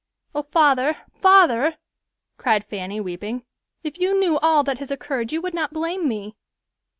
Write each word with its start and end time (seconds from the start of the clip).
"Oh, 0.33 0.41
father, 0.41 0.97
father!" 1.13 1.77
cried 2.37 2.65
Fanny, 2.65 2.99
weeping; 2.99 3.43
"if 3.83 3.99
you 3.99 4.17
knew 4.19 4.39
all 4.39 4.63
that 4.63 4.79
has 4.79 4.89
occurred, 4.89 5.31
you 5.31 5.41
would 5.43 5.53
not 5.53 5.73
blame 5.73 6.07
me." 6.07 6.35